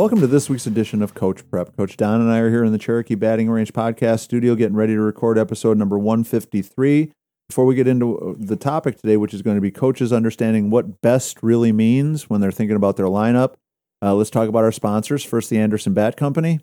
[0.00, 1.76] Welcome to this week's edition of Coach Prep.
[1.76, 4.94] Coach Don and I are here in the Cherokee Batting Range podcast studio getting ready
[4.94, 7.12] to record episode number 153.
[7.50, 11.02] Before we get into the topic today, which is going to be coaches understanding what
[11.02, 13.56] best really means when they're thinking about their lineup,
[14.00, 15.22] uh, let's talk about our sponsors.
[15.22, 16.60] First, the Anderson Bat Company.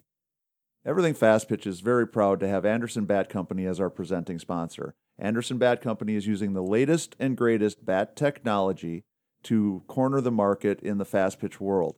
[0.84, 4.96] Everything Fast Pitch is very proud to have Anderson Bat Company as our presenting sponsor.
[5.20, 9.04] Anderson Bat Company is using the latest and greatest bat technology
[9.44, 11.98] to corner the market in the fast pitch world.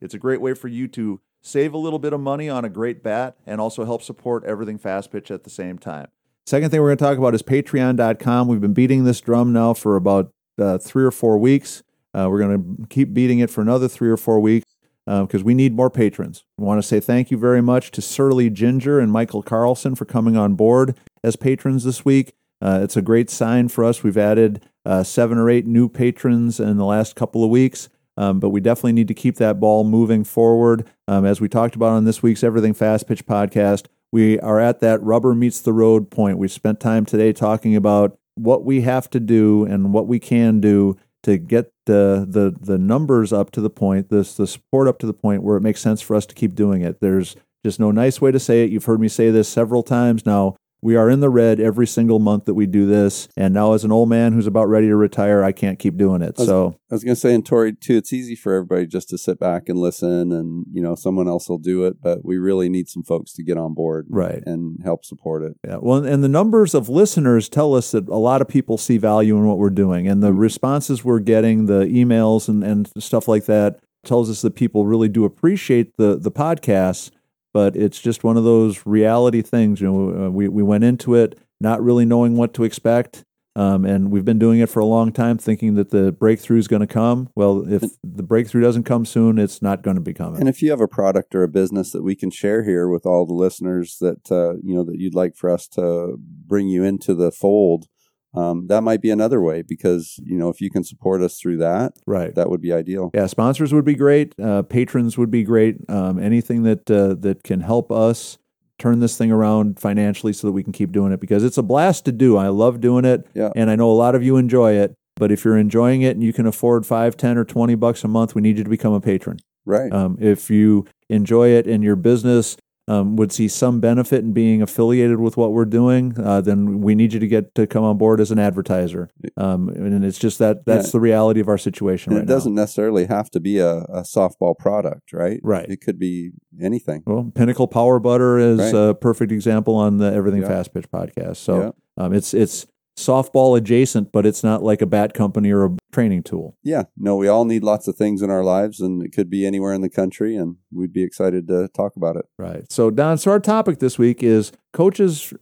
[0.00, 2.68] It's a great way for you to save a little bit of money on a
[2.68, 6.08] great bat and also help support everything fast pitch at the same time.
[6.46, 8.48] Second thing we're going to talk about is patreon.com.
[8.48, 11.82] We've been beating this drum now for about uh, three or four weeks.
[12.12, 14.66] Uh, we're going to keep beating it for another three or four weeks
[15.06, 16.44] because uh, we need more patrons.
[16.58, 20.04] We want to say thank you very much to Surly Ginger and Michael Carlson for
[20.04, 22.34] coming on board as patrons this week.
[22.60, 24.02] Uh, it's a great sign for us.
[24.02, 27.88] We've added uh, seven or eight new patrons in the last couple of weeks.
[28.20, 30.86] Um, but we definitely need to keep that ball moving forward.
[31.08, 34.80] Um, as we talked about on this week's Everything Fast Pitch podcast, we are at
[34.80, 36.36] that rubber meets the road point.
[36.36, 40.60] We spent time today talking about what we have to do and what we can
[40.60, 44.98] do to get the the the numbers up to the point, this the support up
[44.98, 47.00] to the point where it makes sense for us to keep doing it.
[47.00, 48.70] There's just no nice way to say it.
[48.70, 50.56] You've heard me say this several times now.
[50.82, 53.28] We are in the red every single month that we do this.
[53.36, 56.22] And now, as an old man who's about ready to retire, I can't keep doing
[56.22, 56.34] it.
[56.38, 58.86] I was, so I was going to say, and Tori, too, it's easy for everybody
[58.86, 62.00] just to sit back and listen, and you know, someone else will do it.
[62.00, 65.56] But we really need some folks to get on board, right, and help support it.
[65.66, 65.76] Yeah.
[65.80, 69.36] Well, and the numbers of listeners tell us that a lot of people see value
[69.36, 70.38] in what we're doing, and the mm-hmm.
[70.38, 75.08] responses we're getting, the emails and and stuff like that, tells us that people really
[75.08, 77.10] do appreciate the the podcasts
[77.52, 79.80] but it's just one of those reality things.
[79.80, 83.24] You know, uh, we we went into it not really knowing what to expect.
[83.56, 86.68] Um, and we've been doing it for a long time, thinking that the breakthrough is
[86.68, 87.30] going to come.
[87.34, 90.38] Well, if the breakthrough doesn't come soon, it's not going to be coming.
[90.38, 93.04] And if you have a product or a business that we can share here with
[93.04, 96.84] all the listeners that uh, you know that you'd like for us to bring you
[96.84, 97.86] into the fold,
[98.34, 101.58] um, that might be another way because you know if you can support us through
[101.58, 103.10] that, right, that would be ideal.
[103.12, 104.34] Yeah, sponsors would be great.
[104.40, 105.76] Uh, patrons would be great.
[105.88, 108.38] Um, anything that uh, that can help us
[108.78, 111.62] turn this thing around financially so that we can keep doing it because it's a
[111.62, 112.36] blast to do.
[112.36, 113.50] I love doing it, yeah.
[113.56, 114.94] and I know a lot of you enjoy it.
[115.16, 118.08] But if you're enjoying it and you can afford five, ten, or twenty bucks a
[118.08, 119.38] month, we need you to become a patron.
[119.66, 119.92] Right.
[119.92, 122.56] Um, if you enjoy it and your business
[122.90, 126.96] um, would see some benefit in being affiliated with what we're doing, uh, then we
[126.96, 129.08] need you to get to come on board as an advertiser.
[129.36, 130.92] Um, and it's just that that's yeah.
[130.92, 132.14] the reality of our situation.
[132.14, 132.62] Right it doesn't now.
[132.62, 135.38] necessarily have to be a, a, softball product, right?
[135.44, 135.68] Right.
[135.68, 137.04] It could be anything.
[137.06, 138.74] Well, Pinnacle Power Butter is right.
[138.74, 140.48] a perfect example on the Everything yeah.
[140.48, 141.36] Fast Pitch podcast.
[141.36, 142.04] So yeah.
[142.04, 146.22] um, it's it's softball adjacent, but it's not like a bat company or a training
[146.22, 146.56] tool.
[146.62, 149.46] Yeah, no, we all need lots of things in our lives, and it could be
[149.46, 152.26] anywhere in the country, and we'd be excited to talk about it.
[152.38, 152.70] Right.
[152.70, 155.32] So, Don, so our topic this week is coaches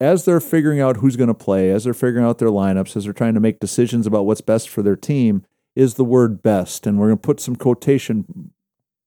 [0.00, 3.04] as they're figuring out who's going to play, as they're figuring out their lineups, as
[3.04, 5.44] they're trying to make decisions about what's best for their team,
[5.74, 6.86] is the word best.
[6.86, 8.52] And we're going to put some quotation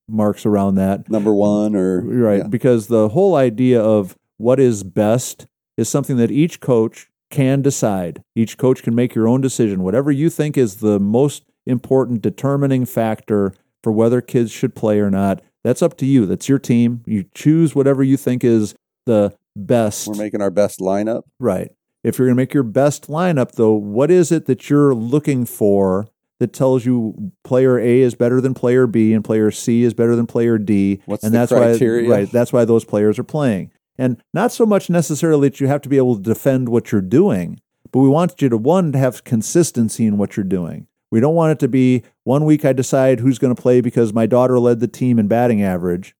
[0.07, 1.09] marks around that.
[1.09, 2.01] Number one, or.
[2.01, 2.39] Right.
[2.39, 2.47] Yeah.
[2.47, 5.47] Because the whole idea of what is best
[5.77, 8.23] is something that each coach can decide.
[8.35, 9.81] Each coach can make your own decision.
[9.81, 15.09] Whatever you think is the most important determining factor for whether kids should play or
[15.09, 16.25] not, that's up to you.
[16.25, 17.03] That's your team.
[17.05, 18.75] You choose whatever you think is
[19.05, 20.07] the best.
[20.07, 21.23] We're making our best lineup.
[21.39, 21.71] Right.
[22.03, 25.45] If you're going to make your best lineup, though, what is it that you're looking
[25.45, 26.07] for
[26.39, 30.15] that tells you player A is better than player B and player C is better
[30.15, 31.01] than player D?
[31.05, 32.09] What's and the that's criteria?
[32.09, 32.31] Why, right.
[32.31, 33.71] That's why those players are playing.
[34.01, 37.01] And not so much necessarily that you have to be able to defend what you're
[37.01, 37.61] doing,
[37.91, 40.87] but we want you to, one, to have consistency in what you're doing.
[41.11, 44.11] We don't want it to be one week I decide who's going to play because
[44.11, 46.15] my daughter led the team in batting average.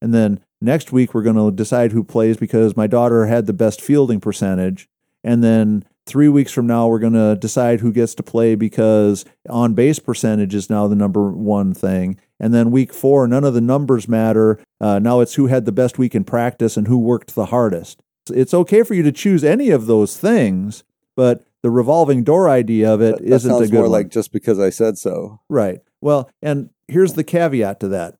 [0.00, 3.52] And then next week we're going to decide who plays because my daughter had the
[3.52, 4.88] best fielding percentage.
[5.24, 9.24] And then three weeks from now we're going to decide who gets to play because
[9.50, 12.16] on base percentage is now the number one thing.
[12.40, 14.58] And then week four, none of the numbers matter.
[14.80, 18.00] Uh, now it's who had the best week in practice and who worked the hardest.
[18.32, 20.82] It's okay for you to choose any of those things,
[21.16, 23.92] but the revolving door idea of it that, not a good more one.
[23.92, 25.40] like just because I said so.
[25.48, 25.80] Right.
[26.00, 28.16] Well, and here's the caveat to that.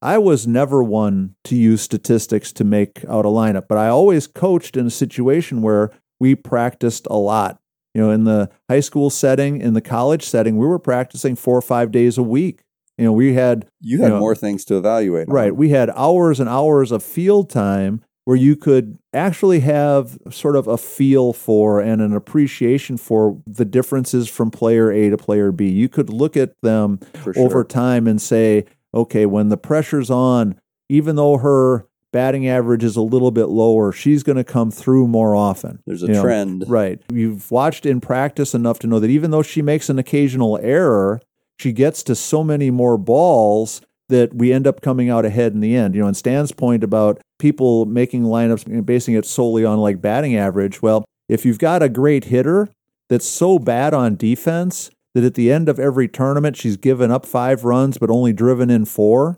[0.00, 4.26] I was never one to use statistics to make out a lineup, but I always
[4.26, 5.90] coached in a situation where
[6.20, 7.60] we practiced a lot.
[7.94, 11.58] You know, in the high school setting, in the college setting, we were practicing four
[11.58, 12.60] or five days a week.
[12.98, 15.28] You know, we had You had know, more things to evaluate.
[15.28, 15.34] on.
[15.34, 15.54] Right.
[15.56, 20.66] We had hours and hours of field time where you could actually have sort of
[20.68, 25.70] a feel for and an appreciation for the differences from player A to player B.
[25.70, 27.32] You could look at them sure.
[27.38, 30.60] over time and say, okay, when the pressure's on,
[30.90, 35.06] even though her batting average is a little bit lower, she's going to come through
[35.06, 35.78] more often.
[35.86, 36.64] There's a You know, trend.
[36.68, 37.00] Right.
[37.12, 41.20] You've watched in practice enough to know that even though she makes an occasional error,
[41.58, 45.60] she gets to so many more balls that we end up coming out ahead in
[45.60, 45.94] the end.
[45.94, 50.00] You know, and Stan's point about people making lineups and basing it solely on like
[50.00, 52.68] batting average, well, if you've got a great hitter
[53.08, 57.26] that's so bad on defense that at the end of every tournament she's given up
[57.26, 59.36] five runs but only driven in four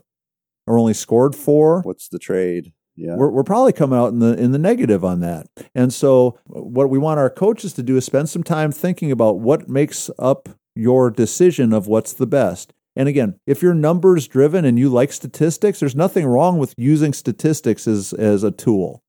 [0.67, 2.73] or only scored four, What's the trade?
[2.97, 3.17] Yeah.
[3.17, 5.47] we're, we're probably coming out in the in the negative on that.
[5.75, 9.39] And so what we want our coaches to do is spend some time thinking about
[9.39, 12.73] what makes up your decision of what's the best.
[12.97, 17.13] And again, if you're numbers driven and you like statistics, there's nothing wrong with using
[17.13, 19.03] statistics as as a tool.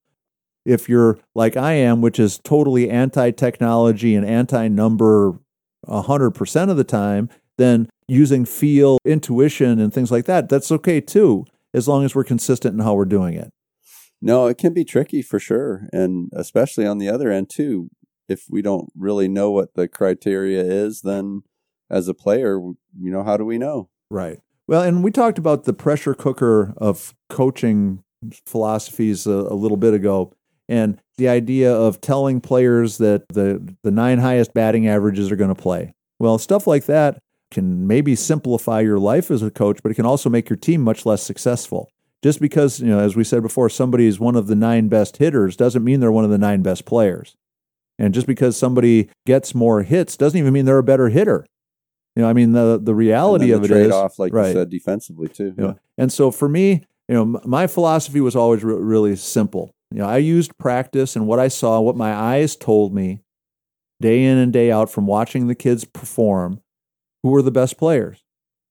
[0.66, 5.40] If you're like I am, which is totally anti-technology and anti-number
[5.88, 11.46] 100% of the time, then using feel, intuition and things like that, that's okay too,
[11.74, 13.52] as long as we're consistent in how we're doing it.
[14.22, 15.88] No, it can be tricky for sure.
[15.92, 17.90] And especially on the other end, too.
[18.30, 21.42] If we don't really know what the criteria is, then
[21.92, 23.90] as a player, you know, how do we know?
[24.10, 24.40] Right.
[24.68, 28.04] Well, and we talked about the pressure cooker of coaching
[28.46, 30.34] philosophies a, a little bit ago,
[30.70, 35.54] and the idea of telling players that the the nine highest batting averages are going
[35.54, 35.94] to play.
[36.20, 37.20] Well, stuff like that
[37.52, 40.82] can maybe simplify your life as a coach, but it can also make your team
[40.82, 41.90] much less successful.
[42.24, 45.18] Just because, you know, as we said before, somebody is one of the nine best
[45.18, 47.36] hitters doesn't mean they're one of the nine best players.
[47.98, 51.46] And just because somebody gets more hits doesn't even mean they're a better hitter.
[52.16, 54.48] You know, I mean the the reality of it the is trade off, like right.
[54.48, 55.54] you said, defensively too.
[55.58, 59.16] You know, and so for me, you know, m- my philosophy was always re- really
[59.16, 59.74] simple.
[59.92, 63.22] You know, I used practice and what I saw, what my eyes told me,
[64.02, 66.62] day in and day out from watching the kids perform,
[67.24, 68.24] who were the best players,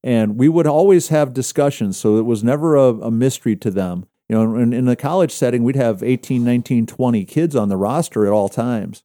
[0.02, 1.96] and we would always have discussions.
[1.96, 4.06] So it was never a, a mystery to them.
[4.28, 7.76] You know, in, in the college setting, we'd have 18, 19, 20 kids on the
[7.76, 9.02] roster at all times.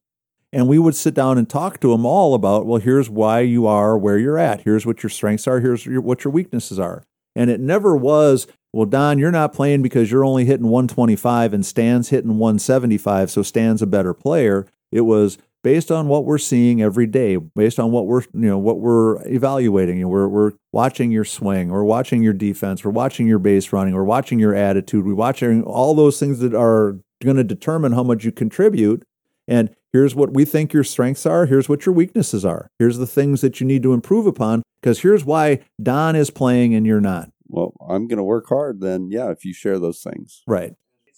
[0.56, 3.66] And we would sit down and talk to them all about, well, here's why you
[3.66, 4.62] are where you're at.
[4.62, 5.60] Here's what your strengths are.
[5.60, 7.04] Here's your, what your weaknesses are.
[7.34, 11.66] And it never was, well, Don, you're not playing because you're only hitting 125 and
[11.66, 14.66] Stan's hitting 175, so Stan's a better player.
[14.90, 18.56] It was based on what we're seeing every day, based on what we're, you know,
[18.56, 19.98] what we're evaluating.
[19.98, 23.74] You know, we're, we're watching your swing, we're watching your defense, we're watching your base
[23.74, 27.92] running, we're watching your attitude, we're watching all those things that are going to determine
[27.92, 29.04] how much you contribute.
[29.46, 31.46] And here's what we think your strengths are.
[31.46, 32.70] Here's what your weaknesses are.
[32.78, 34.62] Here's the things that you need to improve upon.
[34.80, 37.30] Because here's why Don is playing and you're not.
[37.48, 39.08] Well, I'm going to work hard then.
[39.10, 40.74] Yeah, if you share those things, Right.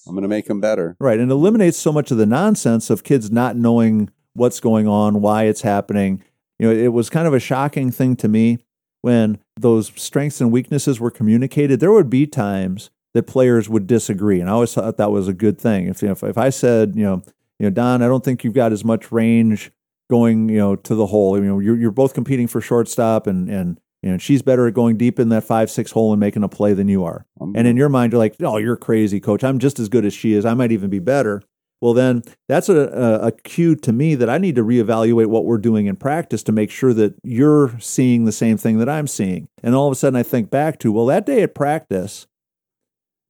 [0.06, 0.96] I'm going to make them better.
[1.00, 1.18] Right.
[1.18, 5.44] And eliminates so much of the nonsense of kids not knowing what's going on, why
[5.44, 6.22] it's happening.
[6.58, 8.58] You know, it was kind of a shocking thing to me
[9.02, 11.80] when those strengths and weaknesses were communicated.
[11.80, 14.40] There would be times that players would disagree.
[14.40, 15.88] And I always thought that was a good thing.
[15.88, 17.22] If, you know, if, if I said, you know,
[17.58, 19.70] you know, Don, I don't think you've got as much range
[20.08, 21.36] going, you know, to the hole.
[21.36, 24.74] You know, you're, you're both competing for shortstop and, and, you know, she's better at
[24.74, 27.26] going deep in that five, six hole and making a play than you are.
[27.56, 29.42] And in your mind, you're like, oh, you're crazy, coach.
[29.42, 30.44] I'm just as good as she is.
[30.44, 31.42] I might even be better.
[31.80, 35.44] Well, then that's a, a, a cue to me that I need to reevaluate what
[35.44, 39.06] we're doing in practice to make sure that you're seeing the same thing that I'm
[39.06, 39.48] seeing.
[39.62, 42.26] And all of a sudden, I think back to, well, that day at practice,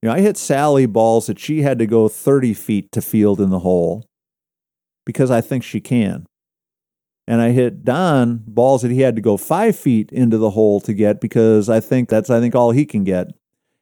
[0.03, 3.41] you know, I hit Sally balls that she had to go 30 feet to field
[3.41, 4.08] in the hole
[5.09, 6.27] because I think she can.
[7.27, 10.81] And I hit Don balls that he had to go five feet into the hole
[10.81, 13.29] to get because I think that's I think all he can get.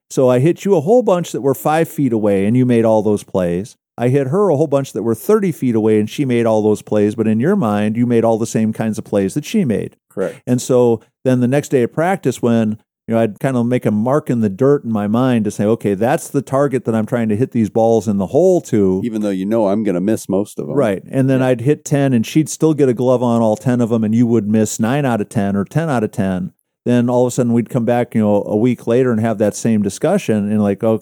[0.09, 2.85] So I hit you a whole bunch that were five feet away and you made
[2.85, 3.76] all those plays.
[3.99, 6.62] I hit her a whole bunch that were 30 feet away and she made all
[6.62, 9.45] those plays, but in your mind, you made all the same kinds of plays that
[9.45, 9.97] she made.
[10.09, 10.40] correct.
[10.47, 13.86] And so then the next day of practice, when you know, I'd kind of make
[13.86, 16.94] a mark in the dirt in my mind to say, okay, that's the target that
[16.94, 19.00] I'm trying to hit these balls in the hole to.
[19.04, 20.76] Even though you know I'm going to miss most of them.
[20.76, 21.04] Right.
[21.08, 23.90] And then I'd hit 10 and she'd still get a glove on all 10 of
[23.90, 26.52] them and you would miss 9 out of 10 or 10 out of 10.
[26.84, 29.38] Then all of a sudden we'd come back, you know, a week later and have
[29.38, 31.00] that same discussion and like, oh,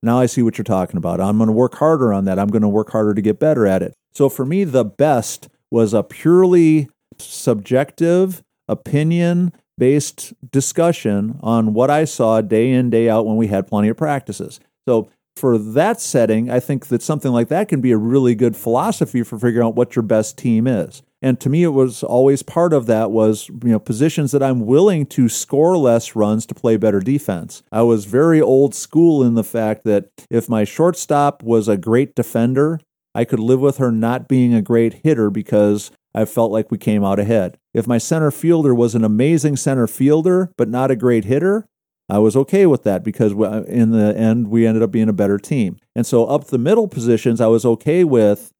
[0.00, 1.20] now I see what you're talking about.
[1.20, 2.38] I'm going to work harder on that.
[2.38, 3.94] I'm going to work harder to get better at it.
[4.12, 12.04] So for me, the best was a purely subjective opinion based discussion on what I
[12.04, 14.60] saw day in, day out when we had plenty of practices.
[14.86, 18.54] So for that setting, I think that something like that can be a really good
[18.54, 21.02] philosophy for figuring out what your best team is.
[21.20, 24.66] And to me, it was always part of that was you know positions that I'm
[24.66, 27.64] willing to score less runs to play better defense.
[27.72, 32.14] I was very old school in the fact that if my shortstop was a great
[32.14, 32.78] defender,
[33.16, 36.78] I could live with her not being a great hitter because I felt like we
[36.78, 37.58] came out ahead.
[37.72, 41.66] If my center fielder was an amazing center fielder but not a great hitter,
[42.08, 45.14] I was okay with that because uh, in the end, we ended up being a
[45.14, 45.78] better team.
[45.96, 48.52] And so, up the middle positions, I was okay with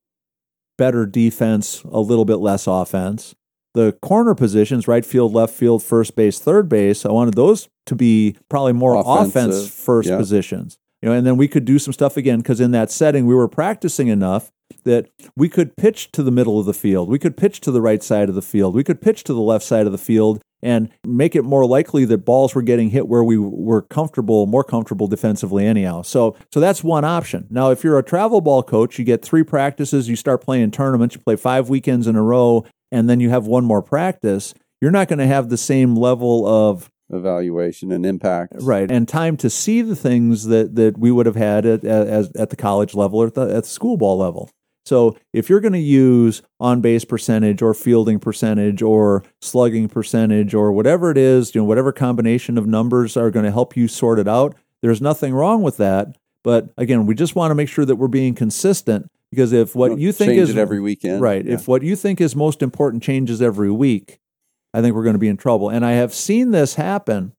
[0.79, 3.35] better defense, a little bit less offense.
[3.75, 7.95] The corner positions, right field, left field, first base, third base, I wanted those to
[7.95, 10.17] be probably more Offensive, offense first yeah.
[10.17, 10.79] positions.
[11.03, 13.35] You know, and then we could do some stuff again because in that setting we
[13.35, 14.53] were practicing enough
[14.85, 17.09] that we could pitch to the middle of the field.
[17.09, 18.75] We could pitch to the right side of the field.
[18.75, 22.05] We could pitch to the left side of the field and make it more likely
[22.05, 26.03] that balls were getting hit where we were comfortable, more comfortable defensively anyhow.
[26.03, 27.47] So so that's one option.
[27.51, 31.17] Now if you're a travel ball coach, you get 3 practices, you start playing tournaments,
[31.17, 34.55] you play 5 weekends in a row and then you have one more practice.
[34.81, 39.37] You're not going to have the same level of evaluation and impact right and time
[39.37, 42.95] to see the things that that we would have had at, at, at the college
[42.95, 44.49] level or at the, at the school ball level
[44.85, 50.55] so if you're going to use on base percentage or fielding percentage or slugging percentage
[50.55, 53.87] or whatever it is, you know, whatever combination of numbers are going to help you
[53.87, 56.17] sort it out, there's nothing wrong with that.
[56.43, 59.99] But again, we just want to make sure that we're being consistent because if what
[59.99, 61.45] you, think is every weekend, right?
[61.45, 61.55] Yeah.
[61.55, 64.19] If what you think is most important changes every week,
[64.75, 65.71] I think we're going to be in trouble.
[65.71, 67.33] And I have seen this happen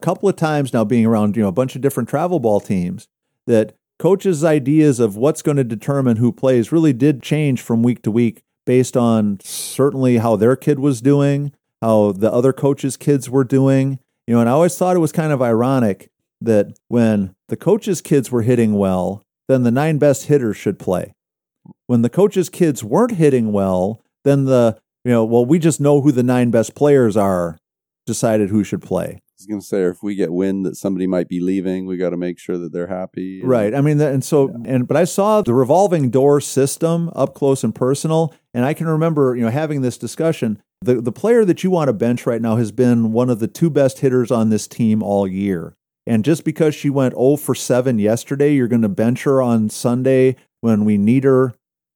[0.00, 2.60] a couple of times now, being around you know a bunch of different travel ball
[2.60, 3.08] teams
[3.46, 8.02] that coaches' ideas of what's going to determine who plays really did change from week
[8.02, 13.30] to week based on certainly how their kid was doing, how the other coaches' kids
[13.30, 13.98] were doing.
[14.26, 16.10] You know, and I always thought it was kind of ironic
[16.40, 21.14] that when the coaches' kids were hitting well, then the nine best hitters should play.
[21.86, 26.00] When the coaches' kids weren't hitting well, then the, you know, well, we just know
[26.00, 27.58] who the nine best players are,
[28.06, 31.28] decided who should play was going to say, if we get wind that somebody might
[31.28, 33.40] be leaving, we got to make sure that they're happy.
[33.40, 33.74] And, right.
[33.74, 34.74] I mean, and so, yeah.
[34.74, 38.86] and but I saw the revolving door system up close and personal, and I can
[38.86, 40.62] remember, you know, having this discussion.
[40.82, 43.48] The the player that you want to bench right now has been one of the
[43.48, 45.76] two best hitters on this team all year.
[46.06, 49.68] And just because she went 0 for 7 yesterday, you're going to bench her on
[49.70, 51.54] Sunday when we need her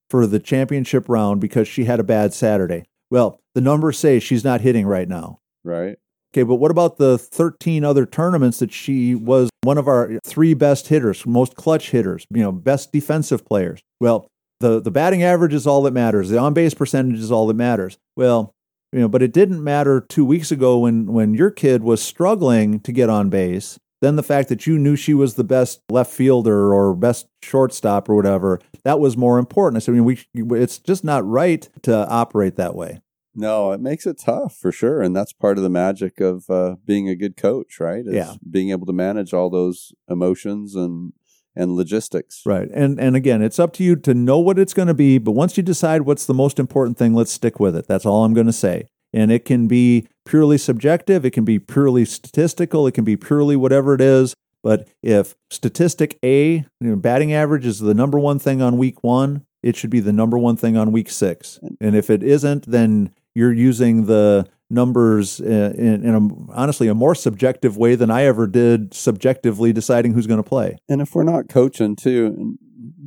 [0.08, 2.86] for the championship round because she had a bad Saturday.
[3.10, 5.38] Well, the numbers say she's not hitting right now.
[5.62, 5.98] Right.
[6.32, 10.54] Okay, but what about the 13 other tournaments that she was one of our three
[10.54, 13.80] best hitters, most clutch hitters, you know, best defensive players?
[14.00, 14.28] Well,
[14.60, 16.28] the, the batting average is all that matters.
[16.28, 17.98] The on base percentage is all that matters.
[18.16, 18.52] Well,
[18.92, 22.80] you know, but it didn't matter two weeks ago when when your kid was struggling
[22.80, 23.78] to get on base.
[24.00, 28.08] Then the fact that you knew she was the best left fielder or best shortstop
[28.08, 29.76] or whatever, that was more important.
[29.76, 33.00] I said, I mean, we, it's just not right to operate that way.
[33.34, 36.76] No, it makes it tough for sure, and that's part of the magic of uh,
[36.84, 38.04] being a good coach, right?
[38.04, 41.12] Is yeah, being able to manage all those emotions and
[41.54, 42.42] and logistics.
[42.44, 45.18] Right, and and again, it's up to you to know what it's going to be.
[45.18, 47.86] But once you decide what's the most important thing, let's stick with it.
[47.86, 48.88] That's all I'm going to say.
[49.12, 53.56] And it can be purely subjective, it can be purely statistical, it can be purely
[53.56, 54.34] whatever it is.
[54.62, 59.02] But if statistic A, you know, batting average is the number one thing on week
[59.02, 61.58] one, it should be the number one thing on week six.
[61.80, 67.14] And if it isn't, then you're using the numbers in, in a, honestly a more
[67.14, 70.76] subjective way than I ever did subjectively deciding who's going to play.
[70.88, 72.56] And if we're not coaching too,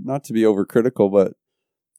[0.03, 1.33] not to be overcritical, but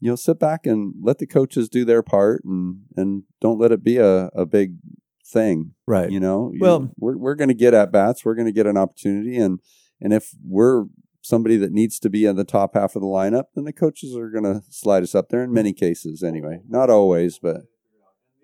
[0.01, 3.73] you know, sit back and let the coaches do their part and and don't let
[3.73, 4.77] it be a, a big
[5.27, 5.73] thing.
[5.87, 6.11] Right.
[6.11, 8.25] You know, well, we're we're going to get at bats.
[8.25, 9.61] We're going to get an opportunity, and
[10.01, 10.85] and if we're
[11.23, 14.15] somebody that needs to be in the top half of the lineup, then the coaches
[14.15, 16.61] are going to slide us up there in many cases anyway.
[16.69, 17.63] Not always, but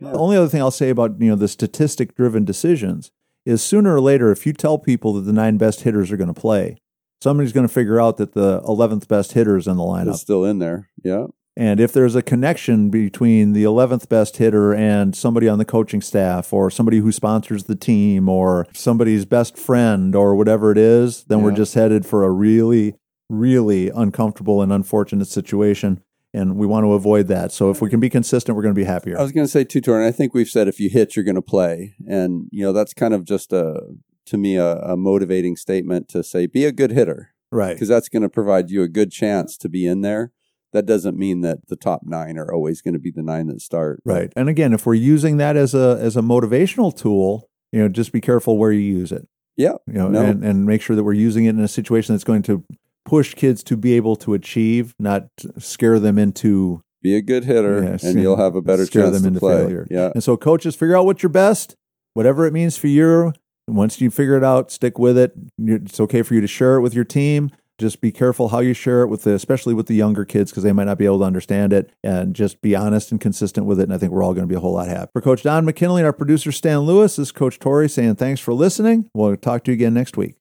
[0.01, 0.13] yeah.
[0.13, 3.11] The only other thing I'll say about you know the statistic driven decisions
[3.45, 6.33] is sooner or later, if you tell people that the nine best hitters are going
[6.33, 6.77] to play,
[7.23, 10.11] somebody's going to figure out that the eleventh best hitter is in the lineup.
[10.11, 11.27] It's still in there, yeah.
[11.57, 16.01] And if there's a connection between the 11th best hitter and somebody on the coaching
[16.01, 21.25] staff or somebody who sponsors the team or somebody's best friend or whatever it is,
[21.25, 21.45] then yeah.
[21.45, 22.95] we're just headed for a really,
[23.29, 26.03] really uncomfortable and unfortunate situation
[26.33, 27.53] and we want to avoid that.
[27.53, 29.19] So if we can be consistent, we're going to be happier.
[29.19, 30.07] I was going to say too, Tori.
[30.07, 32.95] I think we've said if you hit, you're going to play, and you know that's
[32.95, 33.81] kind of just a
[34.27, 37.75] to me a, a motivating statement to say be a good hitter, right?
[37.75, 40.33] Because that's going to provide you a good chance to be in there.
[40.73, 43.61] That doesn't mean that the top nine are always going to be the nine that
[43.61, 44.33] start, right?
[44.37, 48.13] And again, if we're using that as a as a motivational tool, you know, just
[48.13, 49.27] be careful where you use it.
[49.57, 49.75] Yeah.
[49.89, 50.23] You know, No.
[50.23, 52.65] and, and make sure that we're using it in a situation that's going to
[53.05, 55.29] push kids to be able to achieve, not
[55.59, 59.15] scare them into Be a good hitter, Yes, and you'll have a better Scare chance
[59.17, 59.57] them to into play.
[59.57, 59.87] failure.
[59.91, 60.11] Yeah.
[60.15, 61.75] And so, coaches, figure out what's your best,
[62.15, 63.33] whatever it means for you.
[63.67, 65.33] And once you figure it out, stick with it.
[65.59, 67.51] It's okay for you to share it with your team.
[67.79, 70.63] Just be careful how you share it with, the, especially with the younger kids, because
[70.65, 71.91] they might not be able to understand it.
[72.05, 73.85] And just be honest and consistent with it.
[73.85, 75.09] And I think we're all going to be a whole lot happy.
[75.15, 78.41] For Coach Don McKinley and our producer Stan Lewis, this is Coach Tori saying thanks
[78.41, 79.09] for listening.
[79.15, 80.35] We'll talk to you again next week.